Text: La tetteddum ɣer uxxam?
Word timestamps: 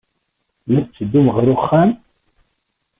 La 0.69 0.79
tetteddum 0.83 1.27
ɣer 1.35 1.47
uxxam? 1.55 1.91